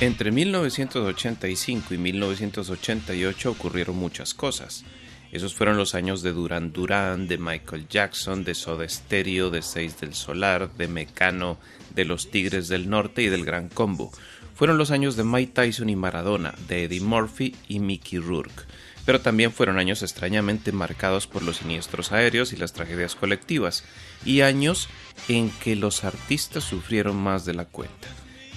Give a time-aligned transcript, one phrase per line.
[0.00, 4.84] Entre 1985 y 1988 ocurrieron muchas cosas.
[5.32, 9.98] Esos fueron los años de Duran Duran, de Michael Jackson, de Soda Stereo, de Seis
[9.98, 11.58] del Solar, de Mecano,
[11.96, 14.12] de los Tigres del Norte y del Gran Combo.
[14.54, 18.66] Fueron los años de Mike Tyson y Maradona, de Eddie Murphy y Mickey Rourke.
[19.04, 23.82] Pero también fueron años extrañamente marcados por los siniestros aéreos y las tragedias colectivas,
[24.24, 24.88] y años
[25.26, 28.06] en que los artistas sufrieron más de la cuenta.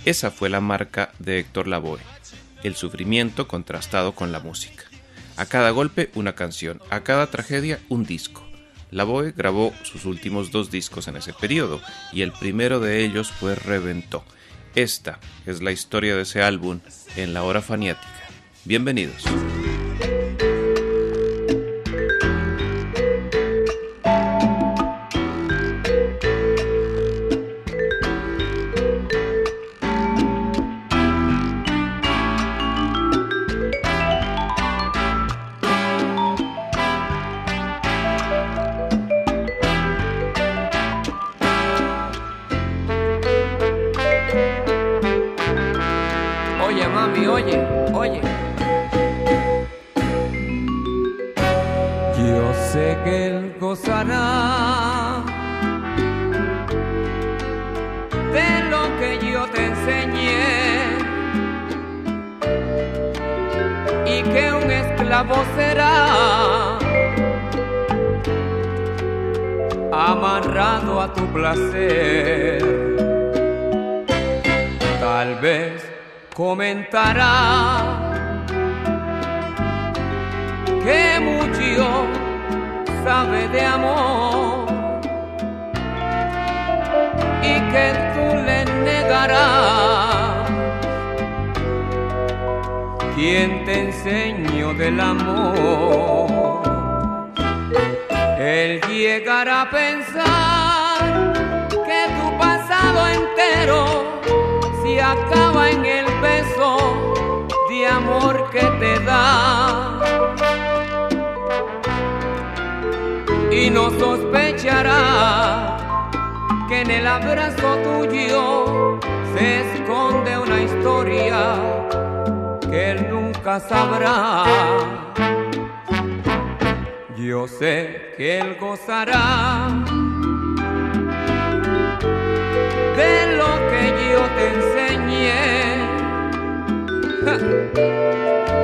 [0.04, 2.00] Esa fue la marca de Héctor Lavoe,
[2.64, 4.86] el sufrimiento contrastado con la música.
[5.38, 8.44] A cada golpe una canción, a cada tragedia un disco.
[8.90, 13.54] Lavoe grabó sus últimos dos discos en ese periodo y el primero de ellos fue
[13.54, 14.26] Reventó.
[14.74, 16.80] Esta es la historia de ese álbum
[17.16, 18.28] en la hora faniática.
[18.66, 19.24] Bienvenidos.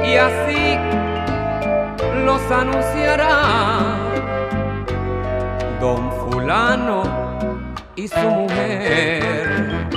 [0.05, 0.77] Y así
[2.25, 3.97] los anunciará
[5.79, 7.03] don fulano
[7.95, 9.96] y su mujer.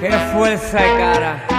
[0.00, 1.53] ¡Qué fuerza de cara!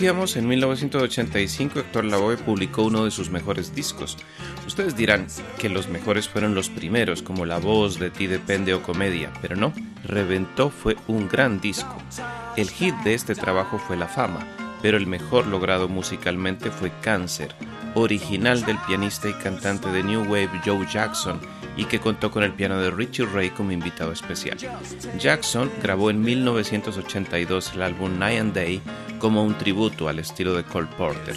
[0.00, 4.16] En 1985 Héctor Lavoe publicó uno de sus mejores discos.
[4.64, 5.26] Ustedes dirán
[5.58, 9.56] que los mejores fueron los primeros, como La Voz, De Ti Depende o Comedia, pero
[9.56, 9.72] no,
[10.04, 11.96] Reventó fue un gran disco.
[12.56, 14.46] El hit de este trabajo fue La Fama,
[14.82, 17.56] pero el mejor logrado musicalmente fue Cáncer,
[17.96, 21.40] original del pianista y cantante de New Wave Joe Jackson,
[21.78, 24.58] y que contó con el piano de Richie Ray como invitado especial.
[25.18, 28.82] Jackson grabó en 1982 el álbum Night and Day
[29.18, 31.36] como un tributo al estilo de Cole Porter.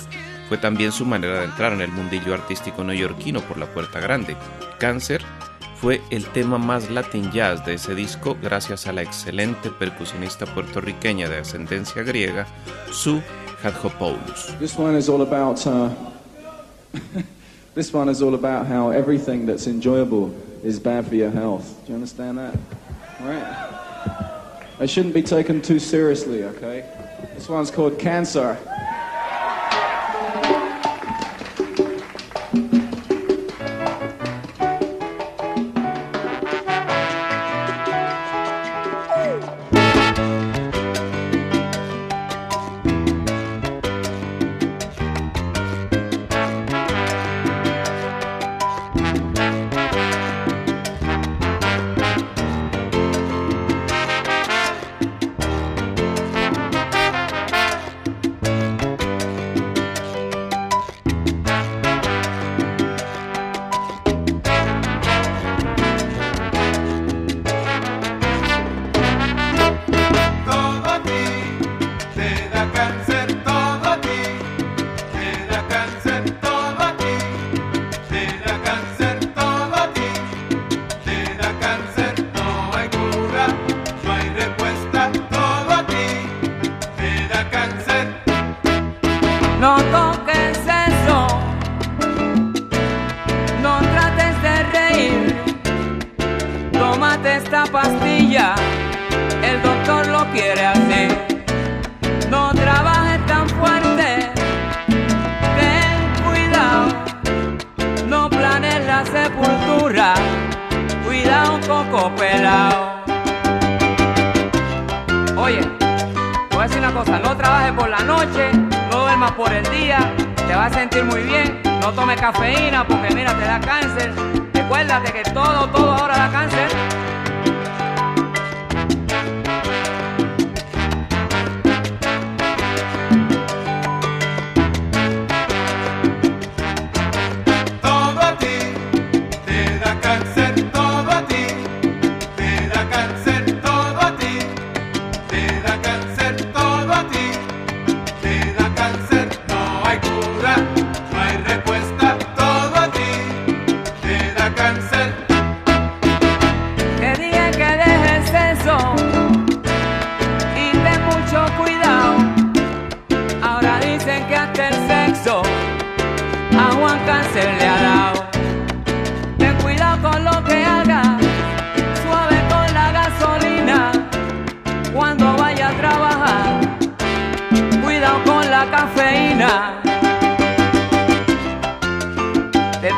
[0.50, 4.36] Fue también su manera de entrar en el mundillo artístico neoyorquino por la puerta grande.
[4.80, 5.22] Cáncer
[5.76, 11.30] fue el tema más latin jazz de ese disco gracias a la excelente percusionista puertorriqueña
[11.30, 12.48] de ascendencia griega,
[12.92, 13.22] Sue
[13.64, 14.58] Hadjopoulos.
[14.60, 15.90] This one is all about uh,
[17.74, 21.74] This one is all about how everything that's enjoyable is bad for your health.
[21.86, 22.58] Do you understand that?
[23.22, 24.78] Right?
[24.82, 26.84] It shouldn't be taken too seriously, okay?
[27.34, 28.58] This one's called Cancer.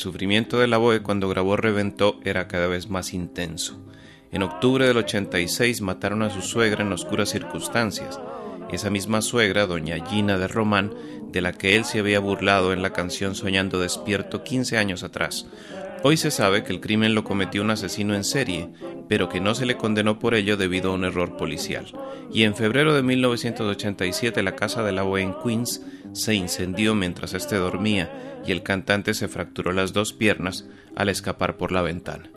[0.00, 3.78] sufrimiento de la Boe cuando grabó Reventó era cada vez más intenso.
[4.32, 8.18] En octubre del 86 mataron a su suegra en oscuras circunstancias.
[8.72, 10.94] Esa misma suegra, doña Gina de Román,
[11.30, 15.46] de la que él se había burlado en la canción Soñando despierto 15 años atrás.
[16.02, 18.70] Hoy se sabe que el crimen lo cometió un asesino en serie,
[19.08, 21.86] pero que no se le condenó por ello debido a un error policial.
[22.32, 27.56] Y en febrero de 1987 la casa de la en Queens se incendió mientras éste
[27.56, 28.10] dormía
[28.46, 32.30] y el cantante se fracturó las dos piernas al escapar por la ventana.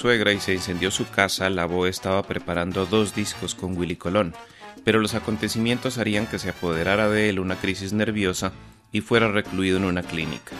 [0.00, 4.34] Suegra y se incendió su casa, la Boe estaba preparando dos discos con Willy Colón,
[4.82, 8.52] pero los acontecimientos harían que se apoderara de él una crisis nerviosa
[8.92, 10.52] y fuera recluido en una clínica.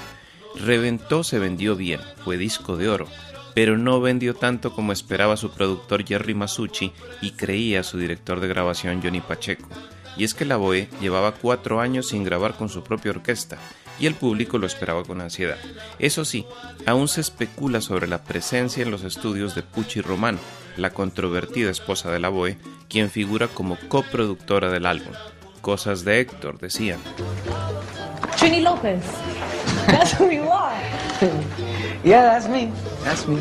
[0.62, 3.06] Reventó se vendió bien, fue disco de oro,
[3.54, 6.92] pero no vendió tanto como esperaba su productor Jerry Masucci
[7.22, 9.70] y creía su director de grabación Johnny Pacheco.
[10.18, 13.56] Y es que la Boe llevaba cuatro años sin grabar con su propia orquesta,
[14.00, 15.58] y el público lo esperaba con ansiedad.
[15.98, 16.46] Eso sí,
[16.86, 20.38] aún se especula sobre la presencia en los estudios de Pucci Román,
[20.76, 25.12] la controvertida esposa de la Boe, quien figura como coproductora del álbum.
[25.60, 26.98] Cosas de Héctor, decían.
[28.38, 29.02] Trini Lopez.
[29.86, 30.74] That's who you are.
[32.04, 32.72] yeah, that's me.
[33.04, 33.36] That's me.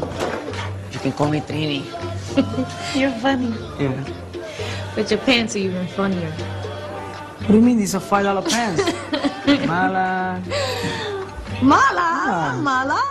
[0.92, 1.84] You can call me Trini.
[2.96, 3.54] You're funny.
[3.80, 4.04] Yeah.
[4.96, 6.32] But your pants are even funnier.
[7.40, 8.84] What do you mean these are five dollar pants?
[9.58, 10.42] Mala.
[11.62, 13.02] Mala, mala.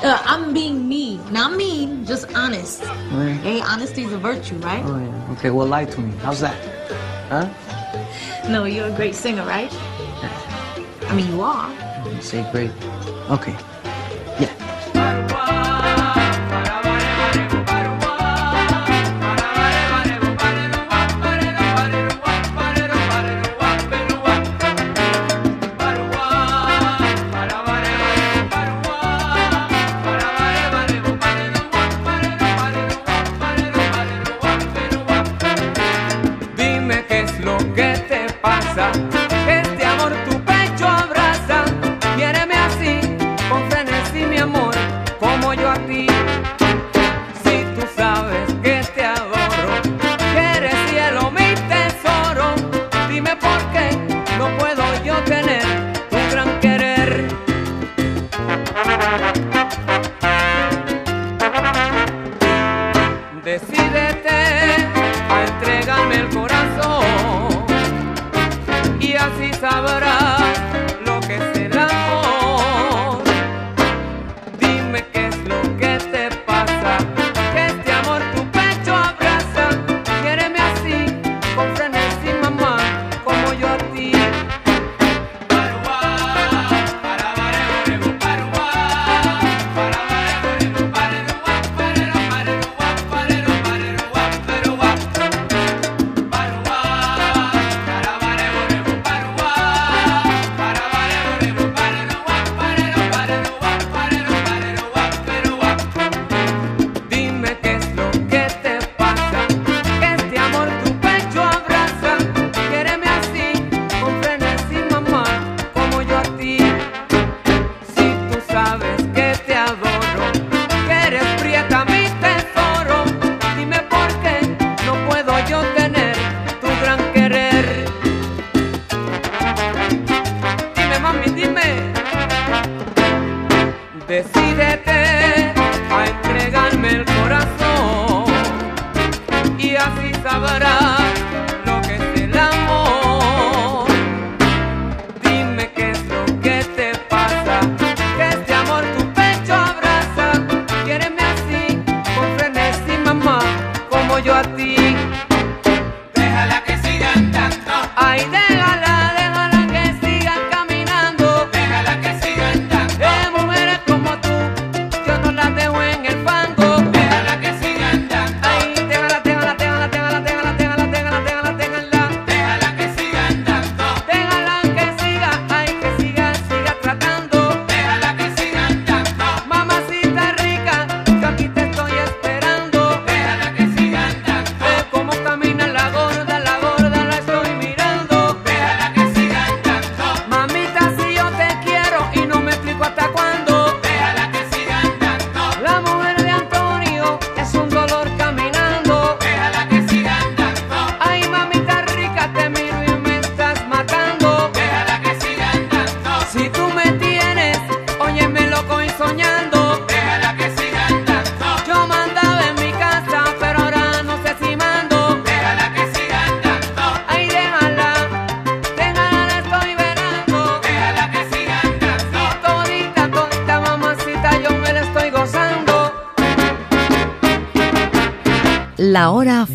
[0.00, 2.82] Uh, I'm being me, not mean, just honest.
[3.12, 3.36] Right.
[3.42, 4.82] Hey, honesty is a virtue, right?
[4.86, 5.32] Oh yeah.
[5.32, 6.16] Okay, well lie to me.
[6.22, 6.56] How's that?
[7.28, 7.48] Huh?
[8.48, 9.68] No, you're a great singer, right?
[11.08, 11.68] I mean, you are.
[12.08, 12.70] You say great.
[13.28, 13.56] Okay.
[14.40, 14.52] Yeah.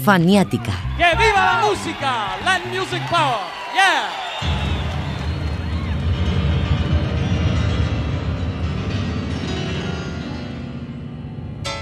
[0.09, 0.71] Faniática.
[0.97, 2.35] ¡Que viva la música!
[2.43, 3.45] Land Music Power.
[3.75, 4.09] Yeah.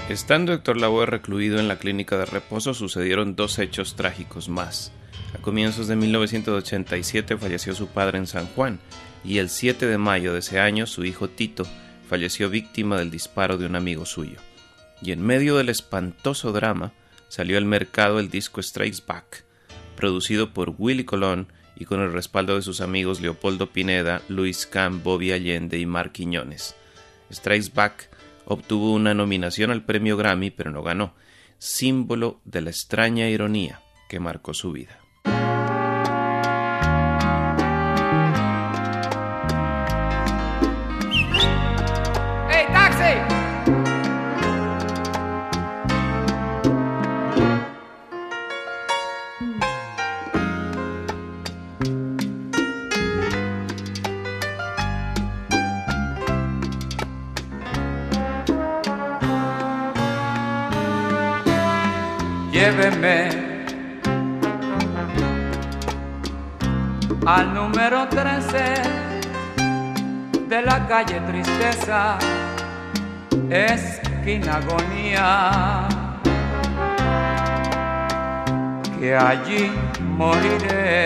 [0.10, 4.92] Estando Héctor Lavoe recluido en la clínica de reposo sucedieron dos hechos trágicos más.
[5.34, 8.82] A comienzos de 1987 falleció su padre en San Juan
[9.24, 11.64] y el 7 de mayo de ese año su hijo Tito
[12.10, 14.42] falleció víctima del disparo de un amigo suyo.
[15.02, 16.92] Y en medio del espantoso drama
[17.28, 19.46] salió al mercado el disco Strikes Back,
[19.96, 25.04] producido por Willy Colón y con el respaldo de sus amigos Leopoldo Pineda, Luis Cam,
[25.04, 26.76] Bobby Allende y Mark Quiñones.
[27.32, 28.10] Strikes Back
[28.46, 31.14] obtuvo una nominación al premio Grammy, pero no ganó,
[31.58, 35.00] símbolo de la extraña ironía que marcó su vida.
[67.28, 68.58] Al número 13
[70.48, 72.18] de la calle Tristeza,
[73.50, 75.88] esquina agonía,
[79.00, 81.06] que allí moriré.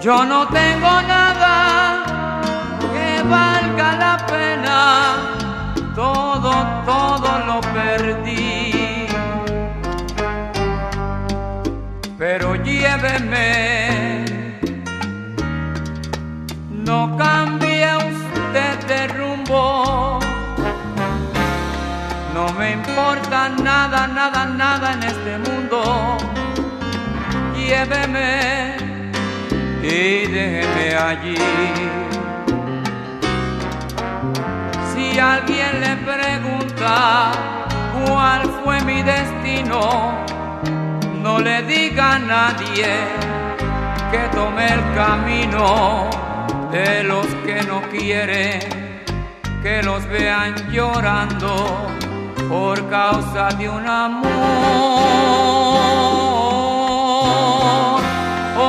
[0.00, 2.44] Yo no tengo nada
[2.92, 5.27] que valga la pena
[16.70, 20.18] no cambie usted de rumbo.
[22.34, 26.16] No me importa nada, nada, nada en este mundo.
[27.56, 28.76] Lléveme
[29.82, 31.98] y déjeme allí.
[34.98, 37.30] si alguien le pregunta
[38.06, 40.12] cuál fue mi destino,
[41.28, 42.90] no le diga a nadie
[44.10, 46.08] que tome el camino
[46.72, 48.60] de los que no quieren
[49.62, 51.52] que los vean llorando
[52.48, 54.30] por causa de un amor.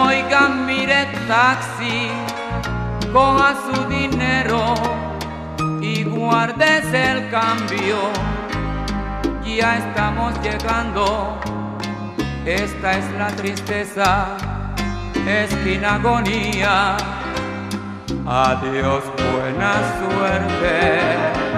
[0.06, 2.10] Oigan, mire taxi,
[3.14, 4.60] coja su dinero
[6.30, 7.98] guardes el cambio,
[9.44, 11.40] ya estamos llegando,
[12.46, 14.38] esta es la tristeza,
[15.28, 16.98] esquina agonía,
[18.26, 21.49] adiós buena suerte.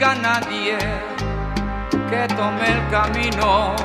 [0.00, 0.76] Nadie
[2.10, 3.76] que tome el camino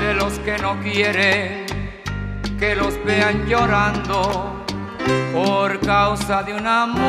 [0.00, 1.66] de los que no quieren
[2.58, 4.64] que los vean llorando
[5.34, 7.04] por causa de un amor.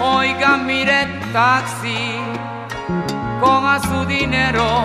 [0.00, 2.20] Oiga, mire taxi,
[3.40, 4.84] coja su dinero,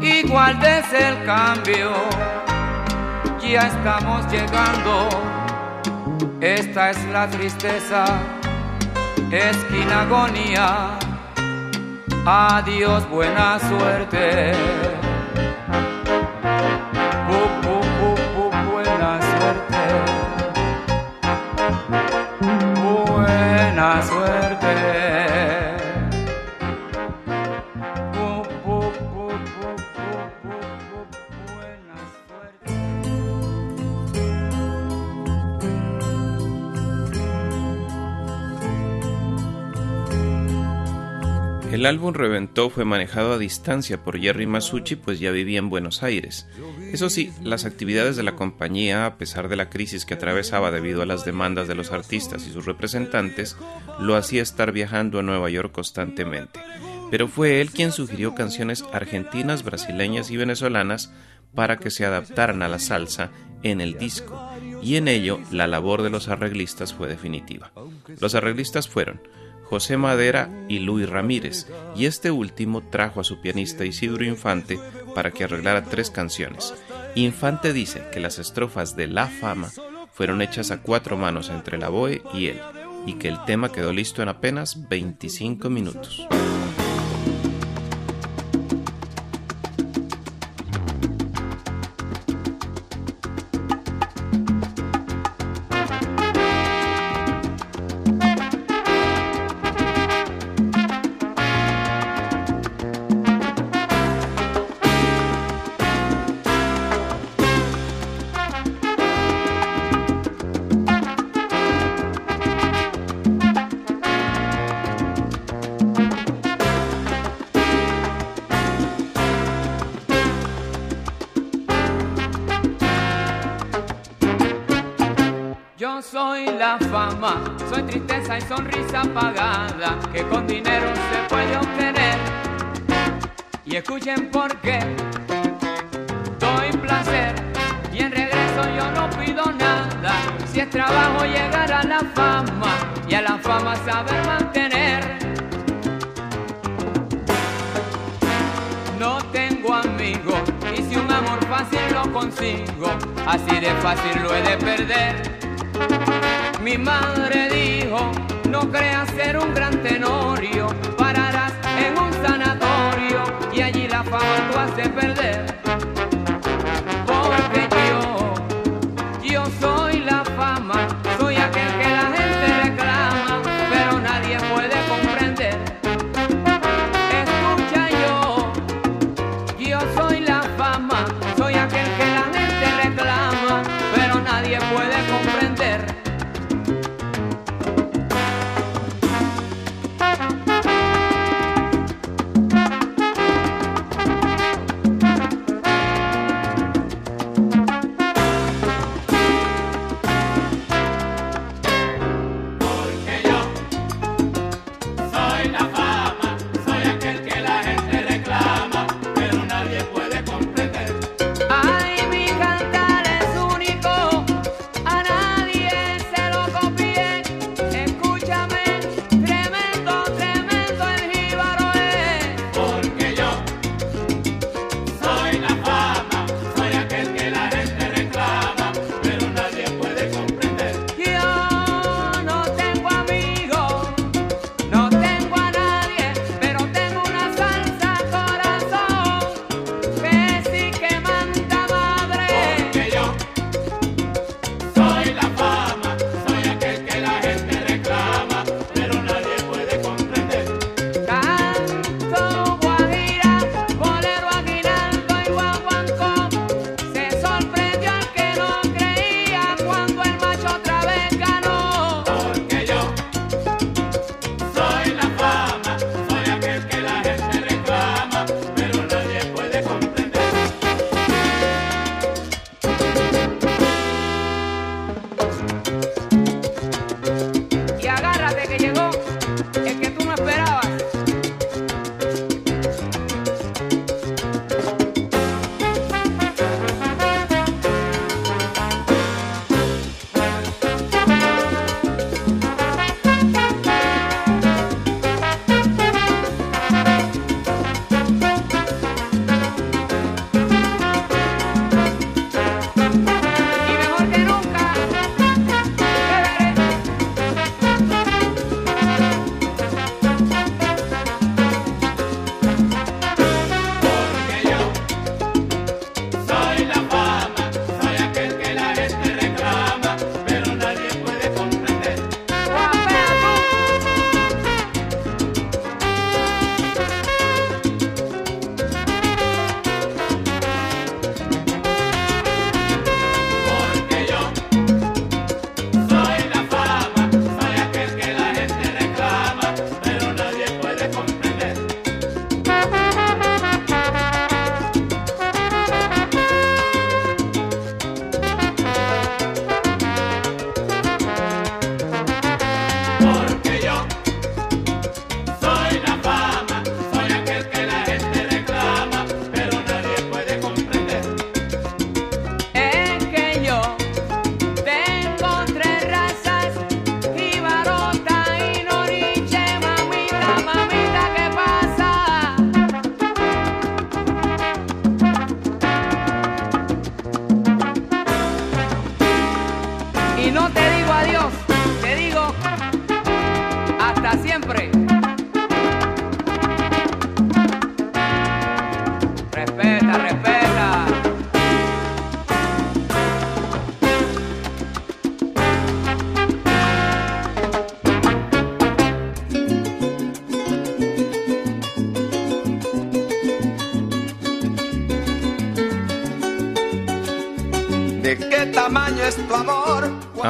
[0.00, 1.92] igual desde el cambio,
[3.40, 5.41] ya estamos llegando
[6.42, 8.04] esta es la tristeza,
[9.30, 10.98] esquina agonía.
[12.26, 14.52] Adiós, buena suerte.
[41.82, 46.04] El álbum Reventó fue manejado a distancia por Jerry Masucci, pues ya vivía en Buenos
[46.04, 46.46] Aires.
[46.92, 51.02] Eso sí, las actividades de la compañía, a pesar de la crisis que atravesaba debido
[51.02, 53.56] a las demandas de los artistas y sus representantes,
[53.98, 56.60] lo hacía estar viajando a Nueva York constantemente.
[57.10, 61.12] Pero fue él quien sugirió canciones argentinas, brasileñas y venezolanas
[61.52, 63.32] para que se adaptaran a la salsa
[63.64, 64.40] en el disco,
[64.84, 67.72] y en ello la labor de los arreglistas fue definitiva.
[68.20, 69.20] Los arreglistas fueron
[69.72, 74.78] José Madera y Luis Ramírez, y este último trajo a su pianista Isidro Infante
[75.14, 76.74] para que arreglara tres canciones.
[77.14, 79.70] Infante dice que las estrofas de La Fama
[80.12, 82.60] fueron hechas a cuatro manos entre la Boe y él,
[83.06, 86.28] y que el tema quedó listo en apenas 25 minutos.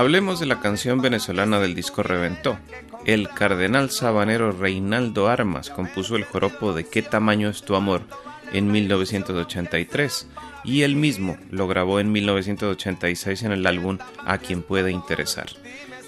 [0.02, 2.58] Hablemos de la canción venezolana del disco Reventó.
[3.04, 8.02] El cardenal sabanero Reinaldo Armas compuso el joropo de ¿Qué tamaño es tu amor?
[8.52, 10.28] en 1983
[10.64, 15.46] y él mismo lo grabó en 1986 en el álbum A quien pueda interesar.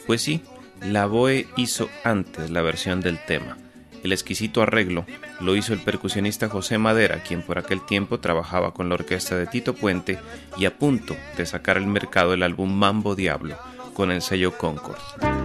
[0.08, 0.42] Pues sí,
[0.82, 3.58] la Boe hizo antes la versión del tema.
[4.02, 5.06] El exquisito arreglo
[5.38, 9.46] lo hizo el percusionista José Madera, quien por aquel tiempo trabajaba con la orquesta de
[9.46, 10.18] Tito Puente
[10.58, 13.56] y a punto de sacar al mercado el álbum Mambo Diablo
[13.94, 15.43] con el sello Concord.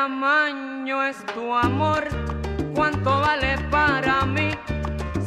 [0.00, 2.08] Tamaño es tu amor?
[2.74, 4.50] ¿Cuánto vale para mí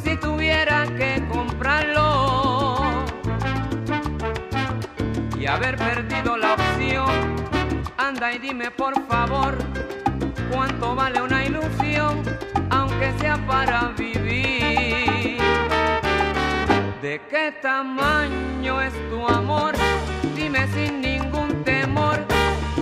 [0.02, 3.04] si tuviera que comprarlo?
[5.38, 7.36] Y haber perdido la opción,
[7.98, 9.52] anda y dime por favor,
[10.50, 12.22] ¿cuánto vale una ilusión,
[12.70, 15.38] aunque sea para vivir?
[17.00, 19.72] ¿De qué tamaño es tu amor?
[20.34, 22.18] Dime sin ningún temor,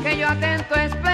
[0.02, 1.11] que yo atento esperaré.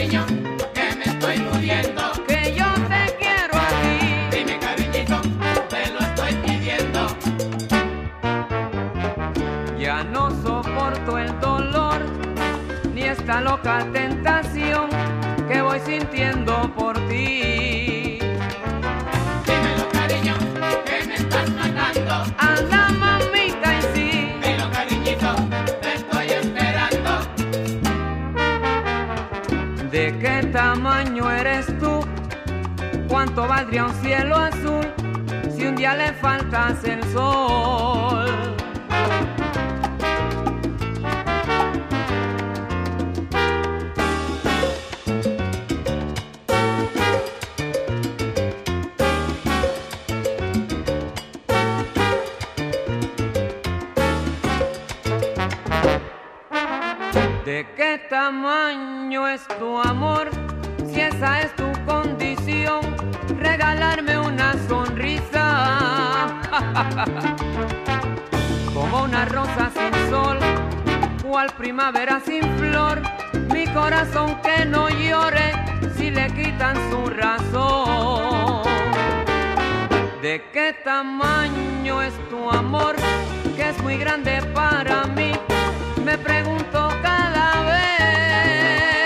[0.00, 0.24] Cariño,
[0.72, 2.12] que me estoy muriendo.
[2.26, 4.36] Que yo te quiero a ti.
[4.36, 5.20] Dime, cariñito,
[5.68, 7.06] te lo estoy pidiendo.
[9.78, 12.00] Ya no soporto el dolor
[12.94, 14.88] ni esta loca tentación
[15.48, 18.18] que voy sintiendo por ti.
[19.46, 20.34] Dímelo, cariño,
[20.86, 22.24] que me estás matando.
[22.38, 22.79] Anda,
[30.74, 32.00] tamaño eres tú?
[33.08, 34.86] ¿Cuánto valdría un cielo azul
[35.52, 38.59] si un día le faltas el sol?
[71.70, 73.00] Primavera sin flor,
[73.54, 75.52] mi corazón que no llore
[75.96, 78.64] si le quitan su razón.
[80.20, 82.96] ¿De qué tamaño es tu amor?
[83.54, 85.30] Que es muy grande para mí.
[86.04, 88.99] Me pregunto cada vez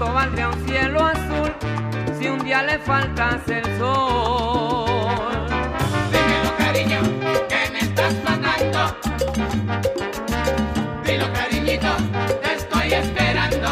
[0.00, 1.52] ¿Cuánto valdría un cielo azul
[2.18, 5.46] si un día le faltas el sol?
[6.10, 7.00] Dímelo, cariño,
[7.50, 8.96] que me estás matando.
[11.04, 11.88] Dilo, cariñito,
[12.40, 13.68] te estoy esperando.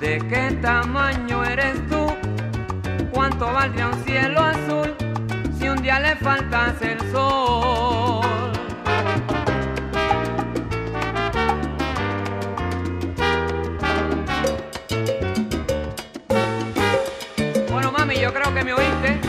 [0.00, 2.12] ¿De qué tamaño eres tú?
[3.12, 4.96] ¿Cuánto valdría un cielo azul
[5.56, 8.23] si un día le faltas el sol?
[18.24, 19.20] Yo creo que me oíste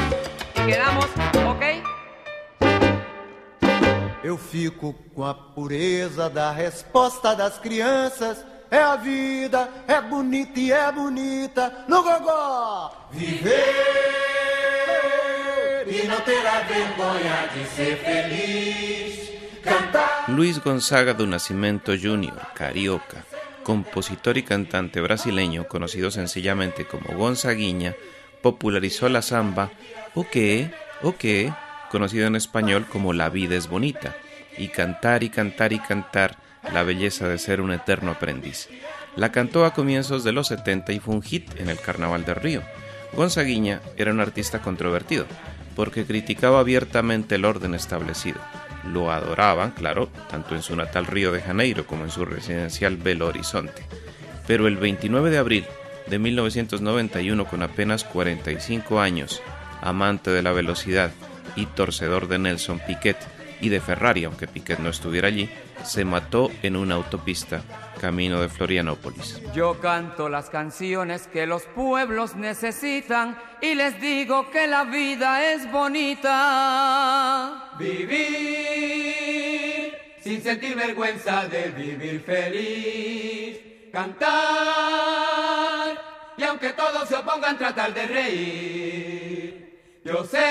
[0.56, 1.06] y quedamos,
[1.50, 1.84] ¿ok?
[4.24, 8.44] Eu fico com a pureza da resposta das crianças.
[8.72, 11.86] É a vida, é bonita e é bonita.
[11.90, 13.10] No gogó!
[13.12, 13.54] Viver
[15.88, 19.30] e não ter a vergonha de ser feliz.
[19.62, 20.26] Cantar.
[20.30, 23.26] Luis Gonzaga do Nascimento Jr., carioca,
[23.64, 27.94] compositor y cantante brasileño conocido sencillamente como Gonzaguinha,
[28.46, 29.72] popularizó la samba
[30.14, 30.70] o que,
[31.02, 31.52] o que,
[31.90, 34.16] conocido en español como La vida es bonita,
[34.56, 36.38] y cantar y cantar y cantar
[36.72, 38.70] la belleza de ser un eterno aprendiz.
[39.16, 42.36] La cantó a comienzos de los 70 y fue un hit en el Carnaval de
[42.36, 42.62] Río.
[43.14, 45.26] Gonzaguinha era un artista controvertido,
[45.76, 48.40] porque criticaba abiertamente el orden establecido.
[48.84, 53.26] Lo adoraban, claro, tanto en su natal Río de Janeiro como en su residencial Belo
[53.26, 53.88] Horizonte.
[54.46, 55.66] Pero el 29 de abril
[56.08, 59.42] de 1991, con apenas 45 años,
[59.82, 61.12] amante de la velocidad
[61.56, 63.18] y torcedor de Nelson Piquet,
[63.62, 65.50] y de Ferrari, aunque Piquet no estuviera allí,
[65.84, 67.62] se mató en una autopista
[68.00, 69.40] camino de Florianópolis.
[69.54, 75.72] Yo canto las canciones que los pueblos necesitan y les digo que la vida es
[75.72, 76.34] bonita.
[77.80, 79.16] Vivir
[80.22, 83.75] sin sentir vergüenza de vivir feliz.
[83.96, 84.28] Cantar
[86.36, 90.02] y aunque todos se opongan tratar de reír.
[90.04, 90.44] Yo sé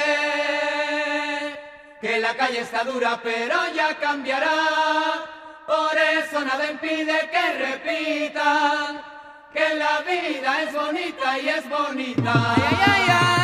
[2.00, 4.48] que la calle está dura pero ya cambiará.
[5.66, 9.02] Por eso nada impide que repitan
[9.52, 12.32] que la vida es bonita y es bonita.
[12.56, 13.43] Ay, ay, ay.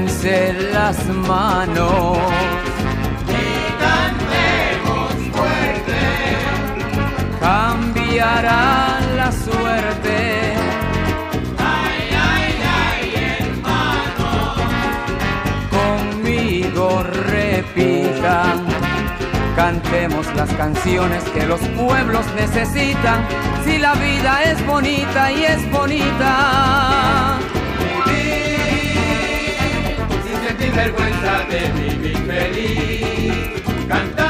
[0.00, 2.16] Tómense las manos.
[3.28, 3.38] Y
[3.84, 6.00] cantemos fuerte.
[7.38, 10.54] cambiará la suerte.
[11.58, 13.02] Ay, ay, ay,
[13.40, 14.30] hermano.
[15.70, 18.64] Conmigo repitan,
[19.54, 23.20] cantemos las canciones que los pueblos necesitan.
[23.66, 27.38] Si la vida es bonita y es bonita.
[30.60, 33.62] Sin sentir vergüenza de vivir feliz.
[33.88, 34.29] Cantar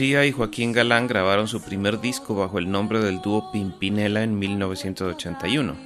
[0.00, 4.38] Lucía y Joaquín Galán grabaron su primer disco bajo el nombre del dúo Pimpinela en
[4.38, 5.76] 1981,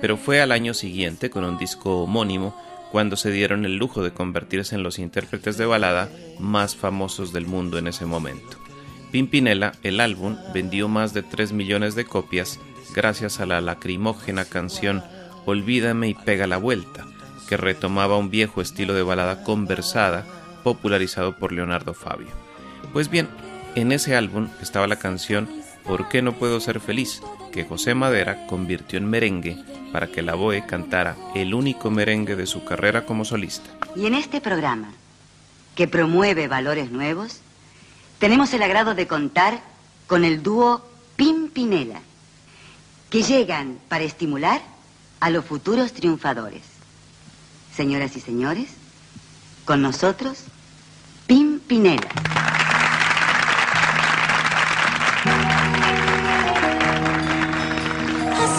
[0.00, 2.58] pero fue al año siguiente, con un disco homónimo,
[2.90, 6.08] cuando se dieron el lujo de convertirse en los intérpretes de balada
[6.38, 8.56] más famosos del mundo en ese momento.
[9.12, 12.58] Pimpinela, el álbum, vendió más de 3 millones de copias
[12.94, 15.04] gracias a la lacrimógena canción
[15.44, 17.06] Olvídame y pega la vuelta,
[17.50, 20.24] que retomaba un viejo estilo de balada conversada
[20.64, 22.28] popularizado por Leonardo Fabio.
[22.94, 23.28] Pues bien,
[23.80, 25.48] en ese álbum estaba la canción
[25.88, 27.22] ¿Por qué no puedo ser feliz?
[27.50, 29.56] que José Madera convirtió en merengue
[29.90, 33.70] para que la BOE cantara el único merengue de su carrera como solista.
[33.96, 34.92] Y en este programa,
[35.74, 37.40] que promueve valores nuevos,
[38.18, 39.62] tenemos el agrado de contar
[40.06, 42.02] con el dúo Pimpinela,
[43.08, 44.60] que llegan para estimular
[45.20, 46.62] a los futuros triunfadores.
[47.74, 48.68] Señoras y señores,
[49.64, 50.44] con nosotros,
[51.26, 52.08] Pimpinela.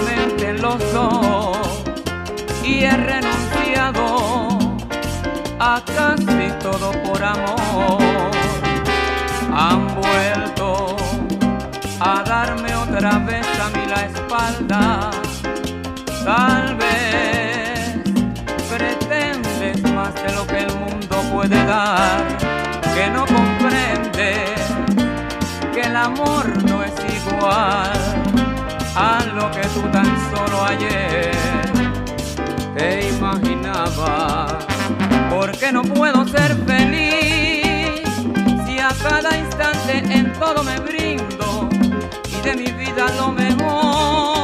[0.00, 1.58] Solamente en los dos
[2.62, 4.58] y he renunciado
[5.58, 8.30] a casi todo por amor.
[9.52, 10.96] Han vuelto
[12.00, 15.10] a darme otra vez a mí la espalda.
[16.24, 17.98] Tal vez
[18.68, 22.26] pretendes más de lo que el mundo puede dar,
[22.94, 24.60] que no comprendes
[25.74, 28.09] que el amor no es igual
[30.70, 31.30] ayer
[32.76, 34.64] te imaginabas.
[35.30, 38.08] Porque no puedo ser feliz
[38.66, 41.68] si a cada instante en todo me brindo
[42.28, 44.39] y de mi vida lo mejor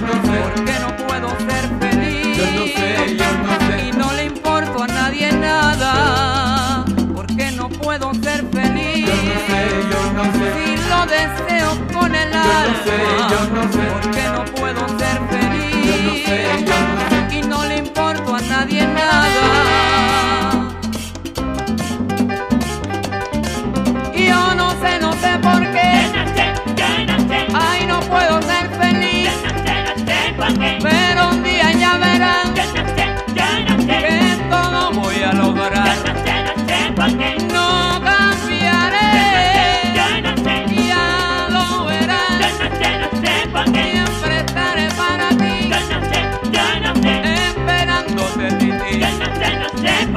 [0.56, 2.38] Porque no puedo ser feliz.
[2.38, 3.88] Yo no sé, yo no sé.
[3.88, 6.86] Y no le importo a nadie nada.
[7.14, 9.06] Porque no puedo ser feliz.
[9.06, 10.48] Yo no sé, yo no sé.
[10.56, 13.30] Si lo deseo con el alma.
[13.30, 13.80] yo no sé.
[13.94, 15.86] Porque no puedo ser feliz.
[15.86, 17.36] Yo no sé, yo no sé.
[17.36, 19.55] Y no le importo a nadie nada.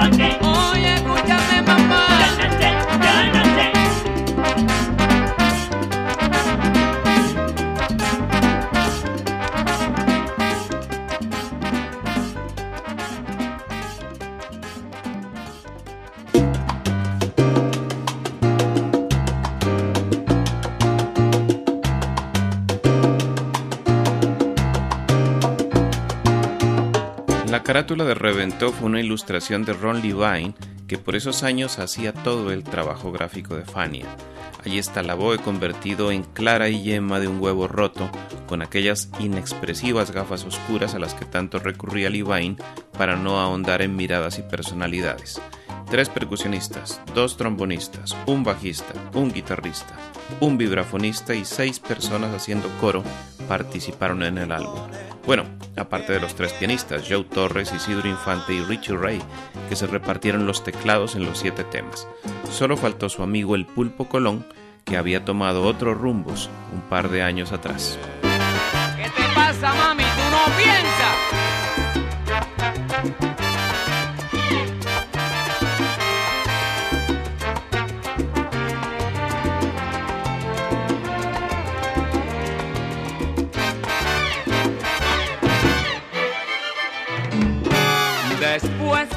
[0.01, 2.08] Oye, escúchame, mamá.
[27.89, 30.55] Carátula de Reventó fue una ilustración de Ron Levine,
[30.86, 34.05] que por esos años hacía todo el trabajo gráfico de Fania.
[34.62, 38.11] Allí está la Boe convertido en clara y yema de un huevo roto,
[38.47, 42.57] con aquellas inexpresivas gafas oscuras a las que tanto recurría Levine
[42.99, 45.41] para no ahondar en miradas y personalidades.
[45.91, 49.95] Tres percusionistas, dos trombonistas, un bajista, un guitarrista,
[50.39, 53.03] un vibrafonista y seis personas haciendo coro
[53.49, 54.82] participaron en el álbum.
[55.24, 55.45] Bueno,
[55.76, 59.22] aparte de los tres pianistas, Joe Torres, Isidro Infante y Richie Ray,
[59.70, 62.07] que se repartieron los teclados en los siete temas.
[62.51, 64.47] Solo faltó su amigo el Pulpo Colón,
[64.84, 67.99] que había tomado otros rumbos un par de años atrás.
[68.20, 70.03] ¿Qué te pasa, mami?
[70.03, 70.98] ¿Tú no piensas?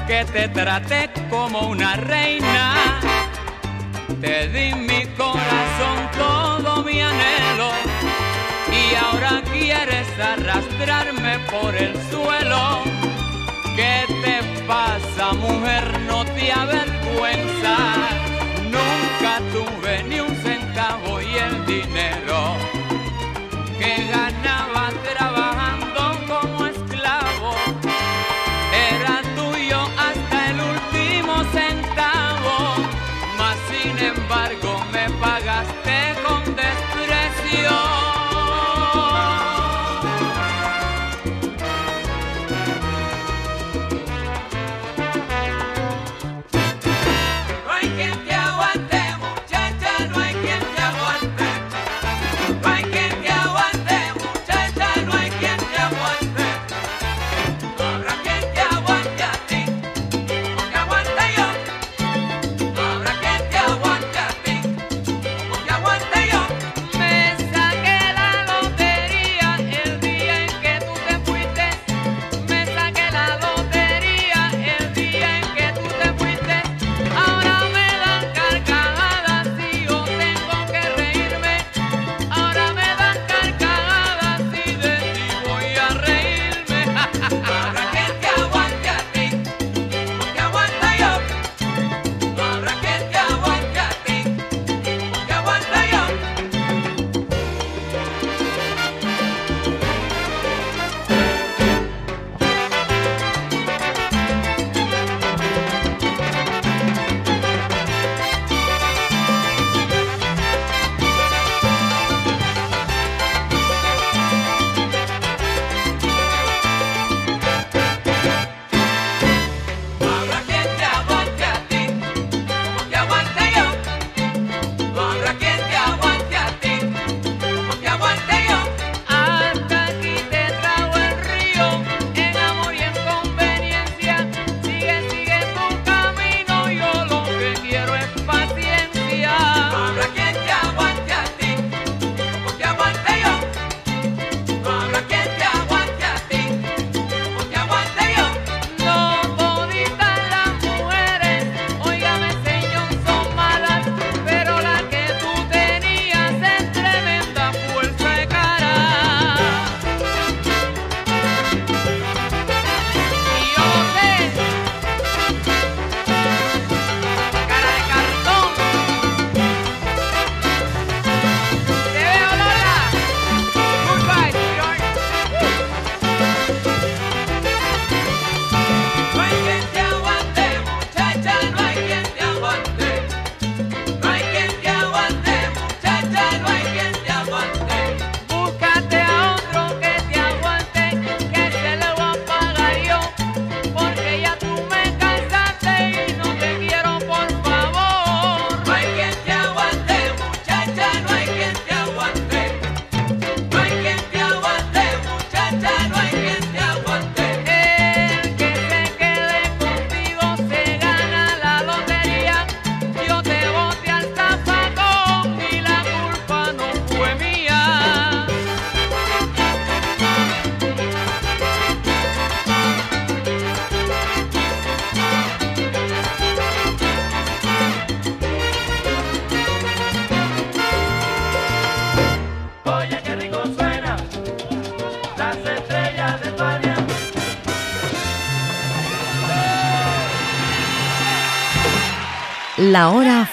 [0.08, 3.00] Que te traté como una reina,
[4.20, 7.72] te di mi corazón, todo mi anhelo,
[8.72, 12.84] y ahora quieres arrastrarme por el suelo.
[13.76, 16.00] ¿Qué te pasa, mujer?
[16.02, 17.76] No te avergüenza.
[18.76, 22.58] Nunca tuve ni un centavo y el dinero
[23.80, 24.81] que ganaba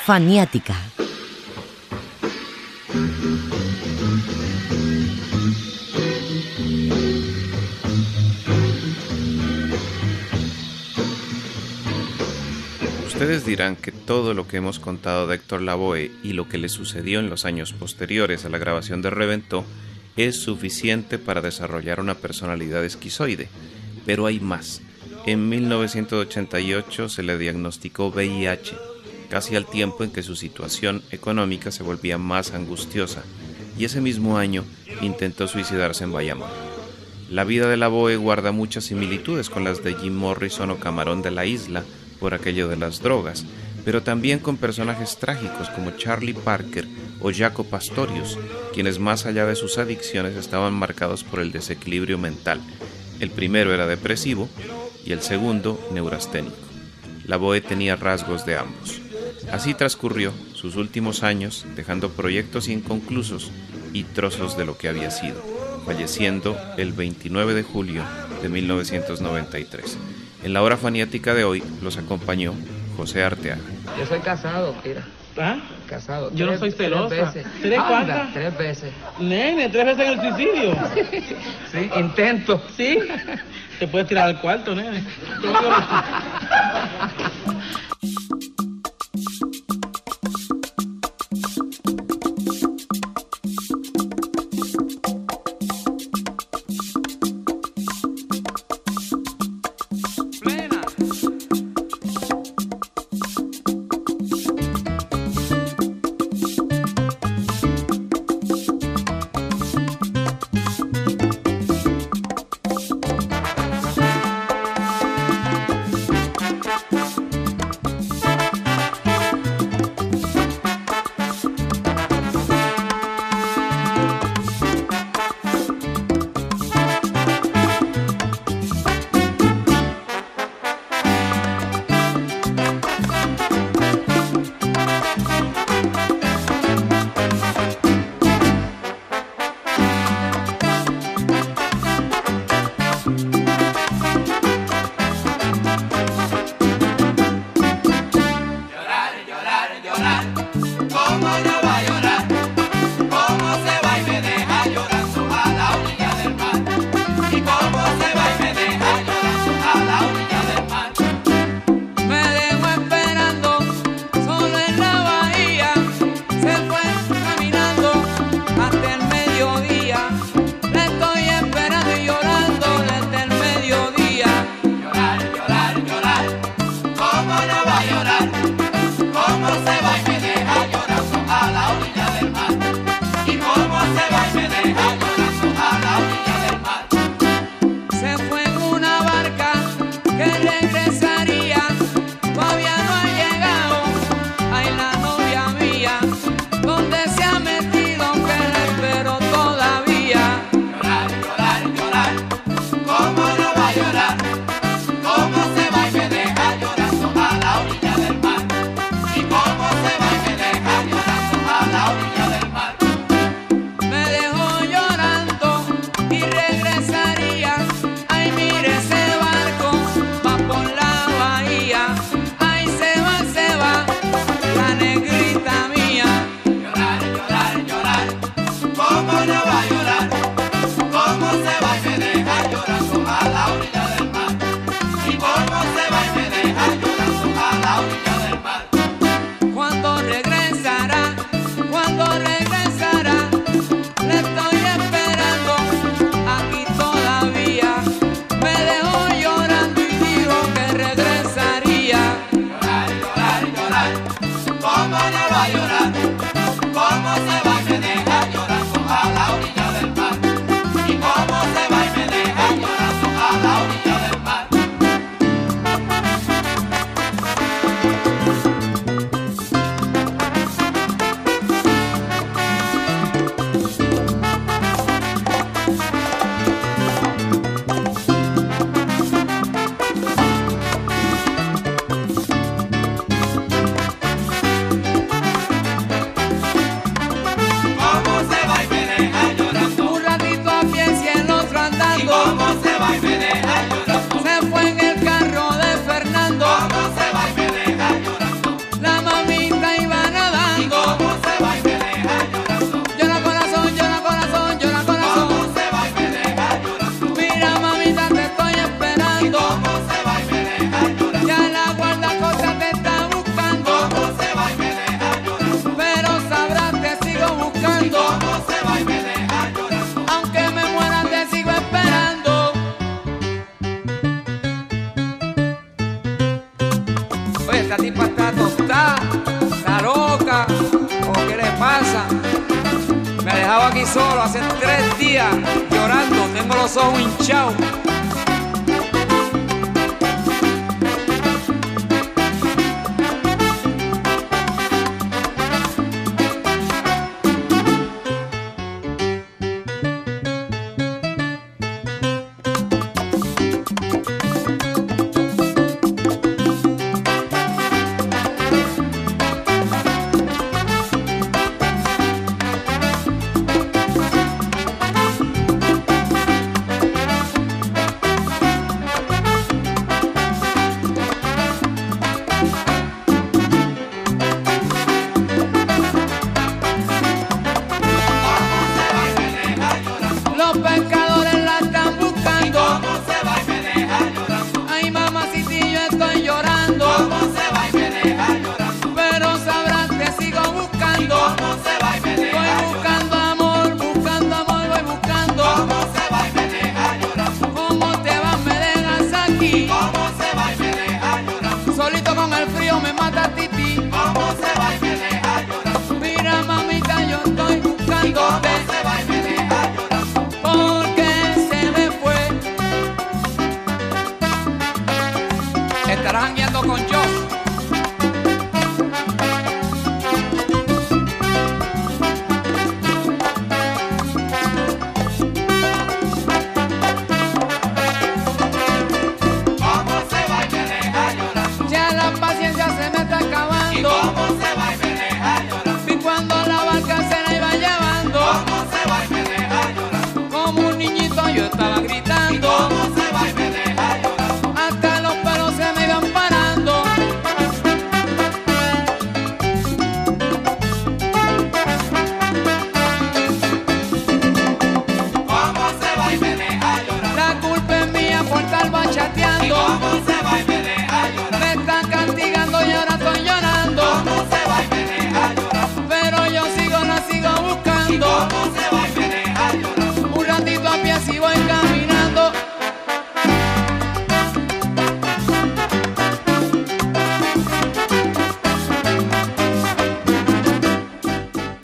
[0.09, 0.75] faniática.
[13.07, 16.71] Ustedes dirán que todo lo que hemos contado de Héctor Lavoe y lo que le
[16.71, 19.67] sucedió en los años posteriores a la grabación de Reventó
[20.17, 23.51] es suficiente para desarrollar una personalidad esquizoide,
[24.07, 24.81] pero hay más.
[25.27, 28.88] En 1988 se le diagnosticó VIH,
[29.29, 33.23] casi al tiempo en que su situación económica se volvía más angustiosa,
[33.79, 34.65] y ese mismo año
[35.03, 36.51] intentó suicidarse en Bayamón.
[37.31, 41.31] La vida de Lavoe guarda muchas similitudes con las de Jim Morrison o Camarón de
[41.31, 41.85] la Isla,
[42.19, 43.45] por aquello de las drogas,
[43.85, 46.87] pero también con personajes trágicos como Charlie Parker
[47.21, 48.39] o Jaco Pastorius,
[48.75, 52.61] quienes más allá de sus adicciones estaban marcados por el desequilibrio mental.
[53.21, 54.49] El primero era depresivo
[55.05, 56.57] y el segundo neurasténico.
[57.25, 59.01] La Boe tenía rasgos de ambos.
[59.53, 63.51] Así transcurrió sus últimos años dejando proyectos inconclusos
[63.93, 65.43] y trozos de lo que había sido,
[65.87, 68.05] falleciendo el 29 de julio
[68.43, 69.99] de 1993.
[70.45, 72.55] En la hora faniática de hoy los acompañó
[72.97, 73.61] José Arteaga.
[73.99, 75.05] Yo soy casado, mira.
[75.41, 75.57] ¿Ah?
[75.89, 76.33] Casado.
[76.35, 77.09] Yo no soy celosa.
[77.09, 77.47] Tres veces.
[77.63, 78.33] ¿Tres cuántas?
[78.33, 78.93] Tres veces.
[79.21, 80.77] Nene, tres veces en el suicidio.
[81.71, 82.63] Sí, intento.
[82.77, 82.99] ¿Sí?
[83.79, 85.05] Te puedes tirar al cuarto, nene.